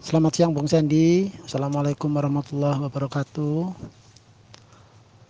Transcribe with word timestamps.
Selamat 0.00 0.32
siang 0.32 0.56
Bung 0.56 0.64
Sandy. 0.64 1.28
Assalamualaikum 1.44 2.08
warahmatullahi 2.08 2.88
wabarakatuh. 2.88 3.68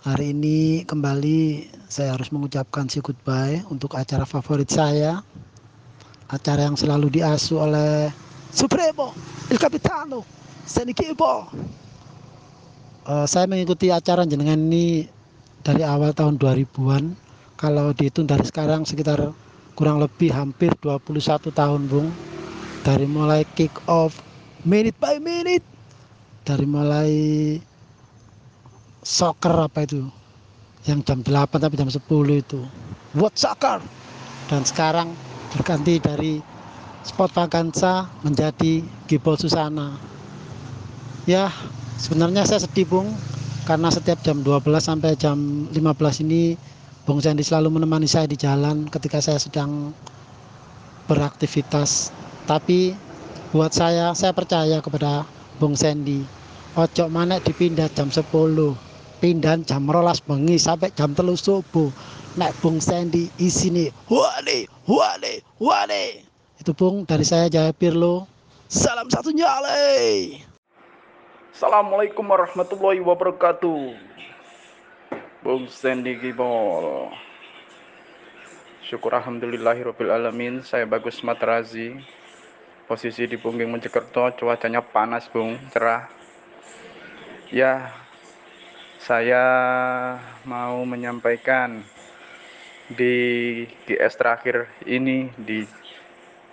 Hari 0.07 0.31
ini 0.31 0.87
kembali 0.87 1.66
saya 1.91 2.14
harus 2.14 2.30
mengucapkan 2.30 2.87
si 2.87 3.03
goodbye 3.03 3.67
untuk 3.67 3.98
acara 3.98 4.22
favorit 4.22 4.71
saya. 4.71 5.27
Acara 6.30 6.71
yang 6.71 6.79
selalu 6.79 7.19
diasuh 7.19 7.67
oleh 7.67 8.14
Supremo, 8.54 9.11
Il 9.51 9.59
Capitano, 9.59 10.23
Sandy 10.62 10.95
Kibo. 10.95 11.50
Uh, 13.11 13.27
saya 13.27 13.50
mengikuti 13.50 13.91
acara 13.91 14.23
jenengan 14.23 14.71
ini 14.71 15.02
dari 15.66 15.82
awal 15.82 16.14
tahun 16.14 16.39
2000-an. 16.39 17.18
Kalau 17.59 17.91
dihitung 17.91 18.30
dari 18.30 18.46
sekarang 18.46 18.87
sekitar 18.87 19.34
kurang 19.75 19.98
lebih 19.98 20.30
hampir 20.30 20.71
21 20.79 21.50
tahun 21.50 21.91
Bung. 21.91 22.14
Dari 22.87 23.11
mulai 23.11 23.43
kick 23.59 23.75
off 23.91 24.30
minute 24.64 24.96
by 25.00 25.16
minute. 25.20 25.64
Dari 26.45 26.64
mulai 26.64 27.12
soccer 29.05 29.55
apa 29.56 29.84
itu? 29.84 30.09
Yang 30.88 31.12
jam 31.12 31.20
8 31.24 31.60
tapi 31.60 31.77
jam 31.77 31.88
10 31.88 32.01
itu. 32.32 32.60
What 33.16 33.37
soccer. 33.37 33.80
Dan 34.48 34.65
sekarang 34.65 35.12
berganti 35.54 36.01
dari 36.01 36.41
sport 37.04 37.32
vakansa 37.32 38.09
menjadi 38.24 38.84
Gibol 39.09 39.37
Susana. 39.37 39.96
Ya 41.29 41.52
sebenarnya 42.01 42.48
saya 42.48 42.65
sedih 42.65 42.88
Bung 42.88 43.09
karena 43.68 43.92
setiap 43.92 44.18
jam 44.24 44.40
12 44.40 44.65
sampai 44.80 45.15
jam 45.15 45.68
15 45.70 46.24
ini 46.27 46.56
Bung 47.04 47.20
Sandy 47.20 47.45
selalu 47.45 47.80
menemani 47.80 48.09
saya 48.09 48.29
di 48.29 48.37
jalan 48.37 48.88
ketika 48.88 49.20
saya 49.20 49.40
sedang 49.40 49.92
beraktivitas. 51.06 52.12
Tapi 52.48 52.95
buat 53.50 53.74
saya 53.74 54.14
saya 54.14 54.30
percaya 54.30 54.78
kepada 54.78 55.27
Bung 55.59 55.74
Sandy. 55.74 56.22
Ojo 56.78 57.10
mana 57.10 57.43
dipindah 57.43 57.90
jam 57.90 58.07
10 58.07 58.30
pindah 59.20 59.59
jam 59.66 59.84
rolas 59.90 60.23
bengi 60.23 60.54
sampai 60.54 60.95
jam 60.95 61.12
telu 61.18 61.34
subuh. 61.34 61.90
Naik 62.38 62.54
Bung 62.62 62.79
Sandy 62.79 63.26
isini 63.42 63.90
wale 64.06 64.70
wale 64.87 65.42
wale 65.59 66.22
itu 66.62 66.70
Bung 66.76 67.03
dari 67.03 67.26
saya 67.26 67.50
Jaya 67.50 67.75
Pirlo. 67.75 68.31
Salam 68.70 69.10
satu 69.10 69.34
nyale. 69.34 70.38
Assalamualaikum 71.50 72.22
warahmatullahi 72.22 73.03
wabarakatuh. 73.03 74.10
Bung 75.41 75.72
Sandy 75.72 76.20
Gibol 76.20 77.09
Syukur 78.84 79.16
Alhamdulillahirrahmanirrahim 79.16 80.60
Saya 80.60 80.84
Bagus 80.84 81.25
Matrazi 81.25 81.97
posisi 82.91 83.22
di 83.31 83.38
Pungging 83.38 83.71
Mojokerto 83.71 84.34
cuacanya 84.34 84.83
panas 84.83 85.31
bung 85.31 85.55
cerah. 85.71 86.10
Ya 87.55 87.94
saya 88.99 89.47
mau 90.43 90.82
menyampaikan 90.82 91.87
di 92.91 93.62
GS 93.87 94.19
terakhir 94.19 94.66
ini 94.91 95.31
di 95.38 95.62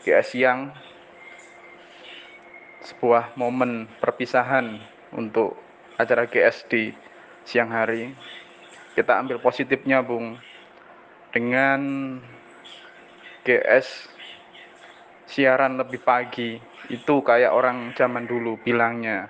GS 0.05 0.37
yang 0.37 0.69
sebuah 2.85 3.33
momen 3.33 3.89
perpisahan 3.97 4.77
untuk 5.17 5.57
acara 5.97 6.29
GS 6.29 6.69
di 6.69 6.93
siang 7.49 7.73
hari. 7.73 8.13
Kita 8.93 9.17
ambil 9.17 9.41
positifnya 9.41 10.05
bung. 10.05 10.37
Dengan 11.33 11.81
GS 13.41 14.16
siaran 15.37 15.77
lebih 15.77 16.01
pagi. 16.01 16.57
Itu 16.89 17.21
kayak 17.21 17.53
orang 17.53 17.93
zaman 17.93 18.25
dulu 18.25 18.57
bilangnya. 18.65 19.29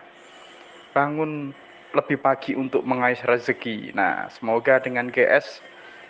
Bangun 0.96 1.52
lebih 1.92 2.24
pagi 2.24 2.56
untuk 2.56 2.88
mengais 2.88 3.20
rezeki. 3.28 3.92
Nah 3.92 4.32
semoga 4.32 4.80
dengan 4.80 5.12
GS 5.12 5.60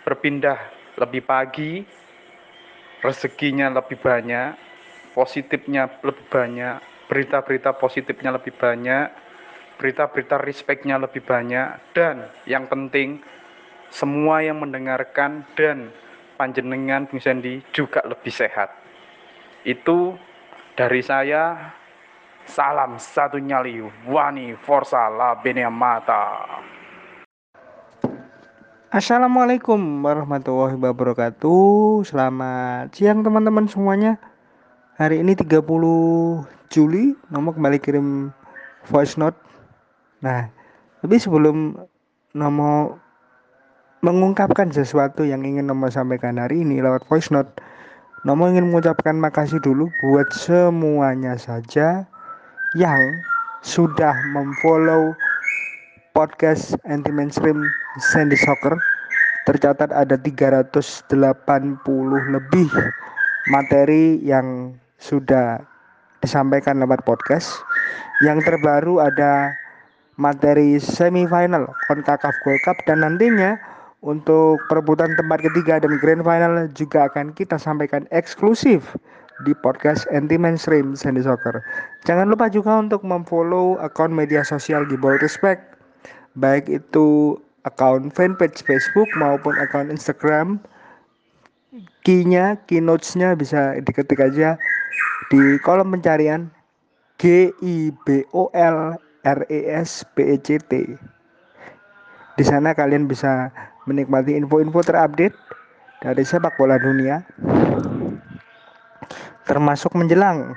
berpindah 0.06 0.56
lebih 1.02 1.26
pagi 1.26 1.82
rezekinya 3.02 3.70
lebih 3.70 3.98
banyak 3.98 4.58
positifnya 5.14 5.86
lebih 6.02 6.26
banyak 6.26 6.82
berita-berita 7.06 7.76
positifnya 7.78 8.34
lebih 8.34 8.54
banyak 8.56 9.06
berita-berita 9.78 10.42
respectnya 10.42 10.98
lebih 10.98 11.22
banyak 11.22 11.78
dan 11.94 12.26
yang 12.50 12.66
penting 12.66 13.22
semua 13.94 14.42
yang 14.42 14.58
mendengarkan 14.58 15.46
dan 15.54 15.94
panjenengan 16.34 17.06
Bung 17.06 17.22
Sandy 17.22 17.62
juga 17.70 18.02
lebih 18.02 18.34
sehat 18.34 18.74
itu 19.68 20.16
dari 20.80 21.04
saya 21.04 21.76
salam 22.48 22.96
satu 22.96 23.36
nyali 23.36 23.84
wani 24.08 24.56
forza 24.64 25.12
la 25.12 25.36
mata. 25.68 26.24
Assalamualaikum 28.88 29.76
warahmatullahi 30.00 30.72
wabarakatuh. 30.80 32.00
Selamat 32.08 32.96
siang 32.96 33.20
teman-teman 33.20 33.68
semuanya. 33.68 34.16
Hari 34.96 35.20
ini 35.20 35.36
30 35.36 35.60
Juli 36.72 37.12
Nomor 37.28 37.52
kembali 37.52 37.76
kirim 37.76 38.32
voice 38.88 39.20
note. 39.20 39.36
Nah 40.24 40.48
tapi 41.04 41.20
sebelum 41.20 41.76
Nomo 42.32 42.96
mengungkapkan 44.00 44.72
sesuatu 44.72 45.28
yang 45.28 45.44
ingin 45.44 45.68
Nomo 45.68 45.92
sampaikan 45.92 46.40
hari 46.40 46.64
ini 46.64 46.80
lewat 46.80 47.04
voice 47.04 47.28
note 47.28 47.52
Nomo 48.26 48.50
ingin 48.50 48.66
mengucapkan 48.66 49.14
makasih 49.14 49.62
dulu 49.62 49.86
buat 50.02 50.26
semuanya 50.34 51.38
saja 51.38 52.02
yang 52.74 53.00
sudah 53.62 54.10
memfollow 54.34 55.14
podcast 56.18 56.74
anti 56.90 57.14
mainstream 57.14 57.62
Sandy 58.10 58.34
Soccer. 58.34 58.74
Tercatat 59.46 59.94
ada 59.94 60.18
380 60.18 61.14
lebih 62.34 62.70
materi 63.54 64.18
yang 64.26 64.74
sudah 64.98 65.62
disampaikan 66.18 66.82
lewat 66.82 67.06
podcast. 67.06 67.54
Yang 68.26 68.50
terbaru 68.50 68.98
ada 68.98 69.54
materi 70.18 70.82
semifinal 70.82 71.70
Concacaf 71.86 72.34
Gold 72.42 72.66
Cup 72.66 72.82
dan 72.82 73.06
nantinya 73.06 73.77
untuk 74.02 74.62
perebutan 74.70 75.14
tempat 75.18 75.42
ketiga 75.42 75.82
dan 75.82 75.98
grand 75.98 76.22
final 76.22 76.70
juga 76.74 77.10
akan 77.10 77.34
kita 77.34 77.58
sampaikan 77.58 78.06
eksklusif 78.14 78.94
di 79.46 79.54
podcast 79.58 80.06
anti 80.14 80.38
mainstream 80.38 80.94
Sandy 80.94 81.22
Soccer. 81.22 81.62
Jangan 82.06 82.30
lupa 82.30 82.46
juga 82.50 82.78
untuk 82.78 83.02
memfollow 83.02 83.78
akun 83.82 84.14
media 84.14 84.46
sosial 84.46 84.86
Gibol 84.86 85.18
Respect 85.18 85.78
baik 86.38 86.70
itu 86.70 87.36
akun 87.66 88.14
fanpage 88.14 88.62
Facebook 88.62 89.10
maupun 89.18 89.58
akun 89.58 89.90
Instagram. 89.90 90.62
Key-nya, 92.06 92.56
keynotes-nya 92.64 93.36
bisa 93.36 93.76
diketik 93.84 94.22
aja 94.22 94.56
di 95.28 95.60
kolom 95.60 95.92
pencarian 95.92 96.48
G 97.20 97.52
I 97.60 97.92
B 98.06 98.24
O 98.32 98.48
L 98.56 98.96
R 99.26 99.40
E 99.52 99.60
S 99.68 100.06
P 100.16 100.24
E 100.24 100.36
C 100.40 100.56
T. 100.56 100.96
Di 102.38 102.44
sana 102.46 102.72
kalian 102.72 103.10
bisa 103.10 103.50
menikmati 103.88 104.36
info-info 104.36 104.84
terupdate 104.84 105.32
dari 106.04 106.22
sepak 106.22 106.60
bola 106.60 106.76
dunia 106.76 107.24
termasuk 109.48 109.96
menjelang 109.96 110.52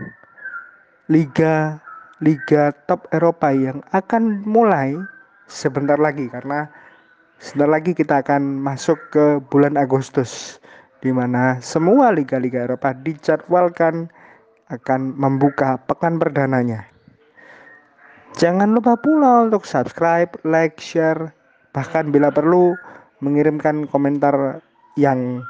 liga 1.08 1.80
liga 2.20 2.76
top 2.86 3.08
Eropa 3.16 3.56
yang 3.56 3.80
akan 3.96 4.44
mulai 4.44 5.00
sebentar 5.48 5.96
lagi 5.96 6.28
karena 6.28 6.68
sebentar 7.40 7.72
lagi 7.72 7.96
kita 7.96 8.20
akan 8.22 8.62
masuk 8.62 9.00
ke 9.10 9.40
bulan 9.48 9.80
Agustus 9.80 10.62
di 11.02 11.10
mana 11.10 11.58
semua 11.64 12.14
liga-liga 12.14 12.70
Eropa 12.70 12.94
dijadwalkan 12.94 14.12
akan 14.70 15.18
membuka 15.18 15.82
pekan 15.90 16.22
perdananya. 16.22 16.88
Jangan 18.40 18.72
lupa 18.72 18.96
pula 18.96 19.44
untuk 19.44 19.68
subscribe, 19.68 20.32
like, 20.48 20.80
share, 20.80 21.36
bahkan 21.76 22.16
bila 22.16 22.32
perlu 22.32 22.80
mengirimkan 23.22 23.88
komentar 23.88 24.60
yang 25.00 25.46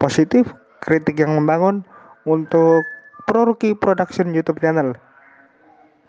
positif, 0.00 0.48
kritik 0.82 1.20
yang 1.20 1.36
membangun 1.36 1.84
untuk 2.26 2.82
Proruki 3.28 3.76
Production 3.76 4.32
YouTube 4.32 4.58
channel. 4.60 4.96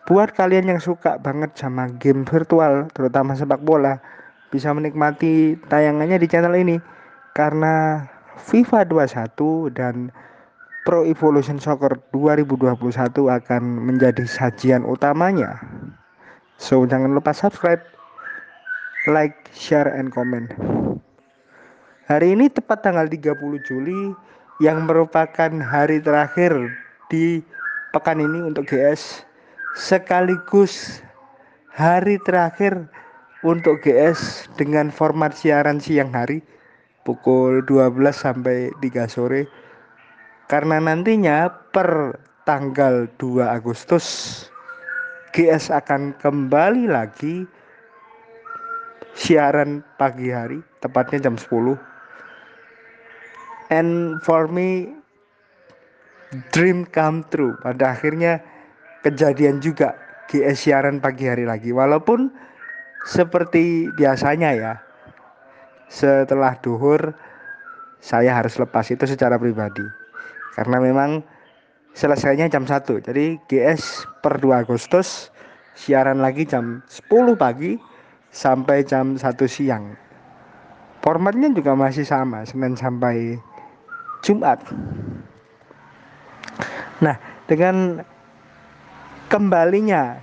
Buat 0.08 0.32
kalian 0.34 0.72
yang 0.72 0.80
suka 0.80 1.20
banget 1.20 1.52
sama 1.60 1.92
game 2.00 2.24
virtual, 2.24 2.88
terutama 2.96 3.36
sepak 3.36 3.60
bola, 3.60 4.00
bisa 4.48 4.72
menikmati 4.72 5.60
tayangannya 5.68 6.16
di 6.16 6.28
channel 6.32 6.56
ini 6.56 6.80
karena 7.36 8.08
FIFA 8.40 8.88
21 8.88 9.76
dan 9.76 9.96
Pro 10.88 11.04
Evolution 11.04 11.60
Soccer 11.60 12.00
2021 12.16 12.80
akan 13.12 13.64
menjadi 13.84 14.24
sajian 14.24 14.88
utamanya. 14.88 15.60
So 16.56 16.88
jangan 16.88 17.12
lupa 17.12 17.36
subscribe 17.36 17.84
like, 19.08 19.50
share, 19.56 19.88
and 19.88 20.12
comment. 20.12 20.52
Hari 22.12 22.36
ini 22.36 22.52
tepat 22.52 22.84
tanggal 22.84 23.08
30 23.08 23.40
Juli 23.68 24.16
yang 24.64 24.88
merupakan 24.88 25.52
hari 25.64 26.00
terakhir 26.04 26.56
di 27.12 27.44
pekan 27.96 28.20
ini 28.20 28.44
untuk 28.48 28.68
GS 28.68 29.24
sekaligus 29.78 31.04
hari 31.70 32.18
terakhir 32.26 32.90
untuk 33.46 33.80
GS 33.86 34.50
dengan 34.58 34.90
format 34.90 35.36
siaran 35.38 35.78
siang 35.78 36.10
hari 36.10 36.42
pukul 37.06 37.62
12 37.64 37.94
sampai 38.12 38.74
3 38.82 39.08
sore 39.08 39.46
karena 40.50 40.82
nantinya 40.82 41.52
per 41.70 42.18
tanggal 42.50 43.06
2 43.22 43.46
Agustus 43.46 44.06
GS 45.36 45.70
akan 45.70 46.18
kembali 46.18 46.90
lagi 46.90 47.46
siaran 49.18 49.82
pagi 49.98 50.30
hari 50.30 50.62
tepatnya 50.78 51.26
jam 51.26 51.36
10 51.42 51.74
and 53.74 54.22
for 54.22 54.46
me 54.46 54.94
dream 56.54 56.86
come 56.86 57.26
true. 57.34 57.58
Pada 57.66 57.98
akhirnya 57.98 58.38
kejadian 59.02 59.58
juga 59.58 59.98
GS 60.30 60.70
siaran 60.70 61.02
pagi 61.02 61.26
hari 61.26 61.50
lagi. 61.50 61.74
Walaupun 61.74 62.30
seperti 63.08 63.90
biasanya 63.96 64.54
ya 64.54 64.74
setelah 65.88 66.60
duhur 66.60 67.16
saya 68.04 68.36
harus 68.38 68.60
lepas 68.60 68.86
itu 68.92 69.08
secara 69.10 69.40
pribadi. 69.42 69.84
Karena 70.54 70.78
memang 70.78 71.26
selesainya 71.98 72.46
jam 72.54 72.70
1 72.70 72.86
jadi 73.02 73.42
GS 73.50 74.06
per 74.22 74.38
2 74.38 74.54
Agustus 74.54 75.34
siaran 75.74 76.22
lagi 76.22 76.46
jam 76.46 76.86
10 76.86 77.34
pagi 77.34 77.97
sampai 78.32 78.84
jam 78.84 79.16
1 79.16 79.24
siang 79.50 79.96
formatnya 81.02 81.52
juga 81.54 81.74
masih 81.74 82.04
sama 82.04 82.44
Senin 82.44 82.78
sampai 82.78 83.40
Jumat 84.26 84.62
nah 87.04 87.16
dengan 87.48 88.02
kembalinya 89.28 90.20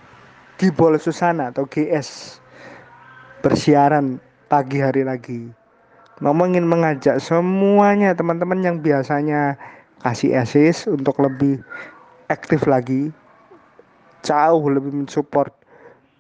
Gibol 0.55 0.97
Susana 1.03 1.51
atau 1.51 1.67
GS 1.67 2.39
bersiaran 3.45 4.23
pagi 4.47 4.81
hari 4.81 5.03
lagi. 5.03 5.51
Mama 6.23 6.47
ingin 6.47 6.65
mengajak 6.65 7.19
semuanya 7.19 8.15
teman-teman 8.15 8.63
yang 8.63 8.77
biasanya 8.79 9.59
kasih 10.01 10.39
asis 10.39 10.87
untuk 10.87 11.19
lebih 11.19 11.59
aktif 12.31 12.65
lagi, 12.71 13.11
jauh 14.23 14.65
lebih 14.71 14.95
mensupport 14.95 15.51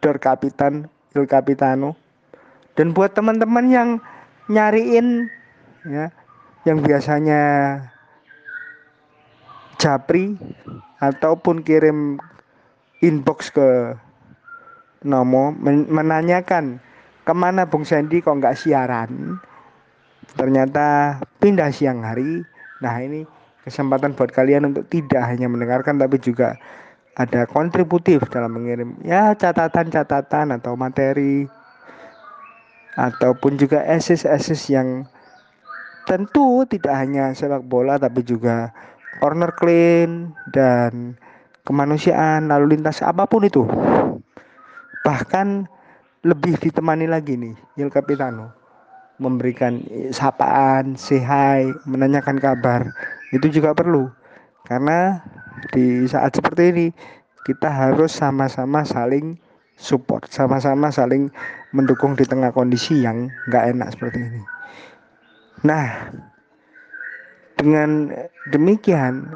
Der 0.02 0.18
Kapitan 0.18 0.90
Il 1.14 1.26
Capitano. 1.30 1.94
Dan 2.74 2.90
buat 2.90 3.14
teman-teman 3.14 3.70
yang 3.70 3.88
nyariin 4.50 5.30
ya, 5.86 6.10
yang 6.66 6.82
biasanya 6.82 7.42
japri 9.78 10.34
ataupun 10.98 11.62
kirim 11.62 12.18
inbox 13.04 13.52
ke 13.52 13.94
Nomo 15.04 15.52
menanyakan 15.92 16.80
ke 17.28 17.32
mana 17.36 17.68
Bung 17.68 17.84
Sandy 17.84 18.24
kok 18.24 18.40
nggak 18.40 18.56
siaran 18.56 19.36
ternyata 20.34 21.20
pindah 21.38 21.68
siang 21.68 22.00
hari 22.00 22.40
nah 22.80 22.96
ini 22.96 23.28
kesempatan 23.68 24.16
buat 24.16 24.32
kalian 24.32 24.72
untuk 24.72 24.88
tidak 24.88 25.24
hanya 25.28 25.48
mendengarkan 25.48 26.00
tapi 26.00 26.16
juga 26.16 26.56
ada 27.14 27.46
kontributif 27.46 28.26
dalam 28.30 28.58
mengirim 28.58 28.98
ya 29.06 29.34
catatan-catatan 29.38 30.58
atau 30.58 30.74
materi 30.74 31.46
ataupun 32.98 33.58
juga 33.58 33.82
esis-esis 33.86 34.70
yang 34.70 35.06
tentu 36.06 36.62
tidak 36.68 36.94
hanya 36.94 37.32
sepak 37.34 37.64
bola 37.66 37.98
tapi 37.98 38.22
juga 38.22 38.70
corner 39.18 39.50
clean 39.56 40.34
dan 40.52 41.16
kemanusiaan 41.64 42.50
lalu 42.50 42.76
lintas 42.78 43.00
apa 43.00 43.24
pun 43.26 43.46
itu. 43.46 43.64
Bahkan 45.04 45.68
lebih 46.24 46.56
ditemani 46.56 47.04
lagi 47.04 47.36
nih 47.36 47.54
Il 47.76 47.92
Capitano 47.92 48.52
memberikan 49.20 49.78
sapaan, 50.10 50.98
say 50.98 51.22
menanyakan 51.86 52.40
kabar. 52.40 52.88
Itu 53.30 53.50
juga 53.50 53.76
perlu 53.76 54.10
karena 54.64 55.20
di 55.72 56.04
saat 56.04 56.36
seperti 56.36 56.62
ini 56.74 56.86
kita 57.44 57.68
harus 57.68 58.12
sama-sama 58.12 58.84
saling 58.84 59.36
support, 59.76 60.26
sama-sama 60.32 60.88
saling 60.88 61.28
mendukung 61.76 62.16
di 62.16 62.24
tengah 62.24 62.50
kondisi 62.54 63.04
yang 63.04 63.28
nggak 63.48 63.64
enak 63.74 63.88
seperti 63.92 64.18
ini. 64.22 64.42
Nah, 65.64 66.12
dengan 67.56 68.12
demikian 68.52 69.32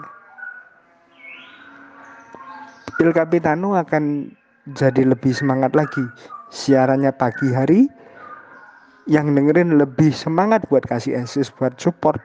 Il 2.99 3.15
Capitano 3.15 3.79
akan 3.79 4.27
jadi 4.75 5.07
lebih 5.07 5.31
semangat 5.31 5.73
lagi 5.73 6.03
siarannya 6.51 7.15
pagi 7.15 7.49
hari 7.55 7.87
yang 9.09 9.33
dengerin 9.33 9.81
lebih 9.81 10.13
semangat 10.13 10.67
buat 10.69 10.85
kasih 10.85 11.17
assist 11.17 11.57
buat 11.57 11.73
support 11.81 12.21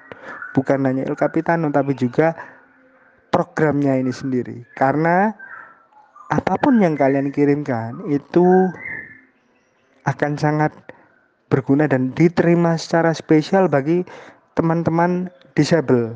bukan 0.51 0.83
hanya 0.83 1.07
El 1.07 1.15
Capitano 1.15 1.71
tapi 1.71 1.95
juga 1.95 2.35
programnya 3.33 3.97
ini 3.97 4.13
sendiri 4.13 4.61
karena 4.77 5.33
apa 6.29 6.53
pun 6.61 6.77
yang 6.77 6.93
kalian 6.93 7.33
kirimkan 7.33 7.97
itu 8.05 8.69
akan 10.05 10.37
sangat 10.37 10.69
berguna 11.49 11.89
dan 11.89 12.13
diterima 12.13 12.77
secara 12.77 13.13
spesial 13.13 13.65
bagi 13.65 14.05
teman-teman 14.53 15.33
disable 15.57 16.13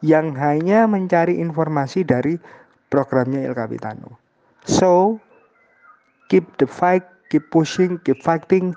yang 0.00 0.32
hanya 0.36 0.88
mencari 0.88 1.36
informasi 1.40 2.06
dari 2.06 2.38
programnya 2.88 3.44
El 3.44 3.56
Capitano. 3.56 4.16
So, 4.68 5.18
keep 6.30 6.44
the 6.60 6.68
fight, 6.68 7.02
keep 7.32 7.50
pushing, 7.50 7.98
keep 8.04 8.20
fighting. 8.22 8.76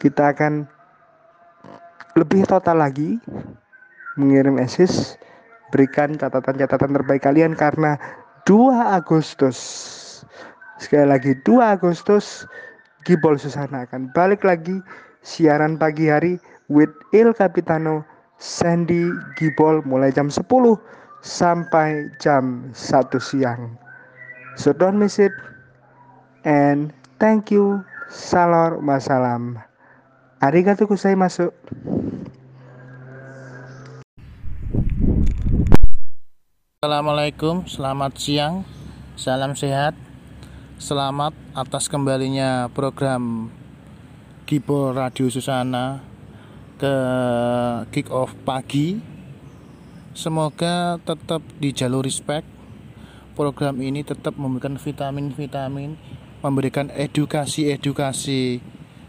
Kita 0.00 0.32
akan 0.32 0.64
lebih 2.14 2.46
total 2.46 2.78
lagi 2.78 3.18
mengirim 4.14 4.62
assist, 4.62 5.18
berikan 5.74 6.14
catatan-catatan 6.14 6.94
terbaik 6.94 7.26
kalian 7.26 7.58
karena 7.58 7.98
2 8.46 8.70
Agustus 8.94 9.58
sekali 10.78 11.10
lagi 11.10 11.34
2 11.42 11.58
Agustus 11.58 12.46
Gibol 13.02 13.34
Susana 13.34 13.82
akan 13.82 14.14
balik 14.14 14.46
lagi 14.46 14.78
siaran 15.26 15.74
pagi 15.74 16.06
hari 16.06 16.38
with 16.70 16.94
Il 17.10 17.34
Capitano 17.34 18.06
Sandy 18.38 19.10
Gibol 19.34 19.82
mulai 19.82 20.14
jam 20.14 20.30
10 20.30 20.46
sampai 21.26 22.06
jam 22.22 22.70
1 22.70 23.18
siang. 23.18 23.74
So 24.54 24.70
don't 24.70 25.02
miss 25.02 25.18
it. 25.18 25.34
And 26.46 26.94
thank 27.18 27.50
you. 27.50 27.82
Salor 28.12 28.84
masalam 28.84 29.56
arigatou 30.44 30.84
gozaimasu 30.84 31.50
Assalamualaikum, 36.84 37.64
selamat 37.64 38.12
siang, 38.20 38.60
salam 39.16 39.56
sehat, 39.56 39.96
selamat 40.76 41.32
atas 41.56 41.88
kembalinya 41.88 42.68
program 42.76 43.48
Gibo 44.44 44.92
Radio 44.92 45.32
Susana 45.32 46.04
ke 46.76 46.94
kick 47.88 48.12
off 48.12 48.36
pagi. 48.44 49.00
Semoga 50.12 51.00
tetap 51.00 51.40
di 51.56 51.72
jalur 51.72 52.04
respect 52.04 52.44
program 53.32 53.80
ini 53.80 54.04
tetap 54.04 54.36
memberikan 54.36 54.76
vitamin-vitamin, 54.76 55.96
memberikan 56.44 56.92
edukasi-edukasi 56.92 58.60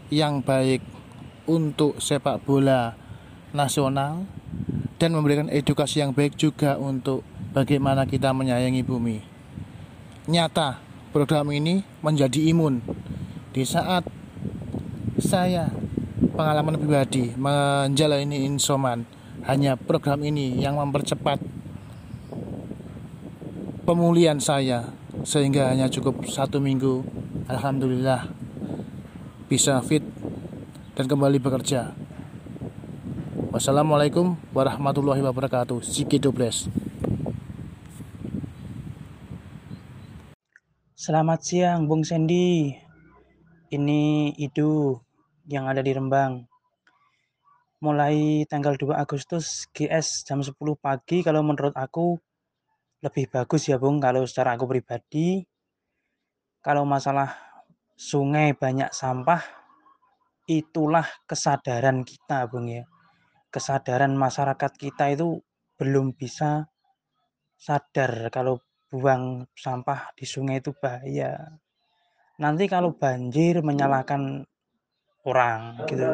yang 0.08 0.40
baik 0.40 0.80
untuk 1.44 2.00
sepak 2.00 2.40
bola 2.40 2.96
nasional 3.52 4.24
dan 4.96 5.12
memberikan 5.12 5.52
edukasi 5.52 6.00
yang 6.00 6.16
baik 6.16 6.40
juga 6.40 6.80
untuk 6.80 7.35
bagaimana 7.56 8.04
kita 8.04 8.36
menyayangi 8.36 8.84
bumi. 8.84 9.24
Nyata, 10.28 10.76
program 11.16 11.48
ini 11.56 11.80
menjadi 12.04 12.52
imun. 12.52 12.84
Di 13.56 13.64
saat 13.64 14.04
saya 15.16 15.72
pengalaman 16.36 16.76
pribadi 16.76 17.32
menjalani 17.32 18.44
insoman 18.44 19.08
hanya 19.48 19.80
program 19.80 20.20
ini 20.20 20.60
yang 20.60 20.76
mempercepat 20.76 21.40
pemulihan 23.88 24.36
saya 24.36 24.92
sehingga 25.24 25.72
hanya 25.72 25.88
cukup 25.88 26.28
satu 26.28 26.60
minggu 26.60 27.00
Alhamdulillah 27.48 28.28
bisa 29.48 29.80
fit 29.80 30.04
dan 30.92 31.08
kembali 31.08 31.40
bekerja. 31.40 31.96
Wassalamualaikum 33.56 34.36
warahmatullahi 34.52 35.24
wabarakatuh. 35.24 35.80
Siki 35.80 36.20
Dobles 36.20 36.68
Selamat 40.96 41.44
siang 41.44 41.84
Bung 41.84 42.08
Sandy. 42.08 42.72
Ini 43.68 44.32
Idu 44.32 44.96
yang 45.44 45.68
ada 45.68 45.84
di 45.84 45.92
Rembang. 45.92 46.48
Mulai 47.84 48.48
tanggal 48.48 48.80
2 48.80 48.96
Agustus 48.96 49.68
GS 49.76 50.24
jam 50.24 50.40
10 50.40 50.56
pagi 50.80 51.20
kalau 51.20 51.44
menurut 51.44 51.76
aku 51.76 52.16
lebih 53.04 53.28
bagus 53.28 53.68
ya 53.68 53.76
Bung 53.76 54.00
kalau 54.00 54.24
secara 54.24 54.56
aku 54.56 54.64
pribadi. 54.64 55.44
Kalau 56.64 56.88
masalah 56.88 57.60
sungai 57.92 58.56
banyak 58.56 58.88
sampah 58.88 59.44
itulah 60.48 61.04
kesadaran 61.28 62.08
kita 62.08 62.48
Bung 62.48 62.72
ya. 62.72 62.88
Kesadaran 63.52 64.16
masyarakat 64.16 64.72
kita 64.72 65.12
itu 65.12 65.44
belum 65.76 66.16
bisa 66.16 66.72
sadar 67.60 68.32
kalau 68.32 68.64
buang 68.90 69.44
sampah 69.52 70.14
di 70.14 70.24
sungai 70.24 70.62
itu 70.62 70.70
bahaya. 70.76 71.34
Nanti 72.38 72.68
kalau 72.70 72.94
banjir 72.94 73.60
menyalahkan 73.64 74.44
orang 75.26 75.82
gitu 75.90 76.06